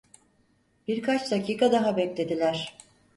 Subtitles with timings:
[0.87, 2.77] Birkaç dakika daha beklediler.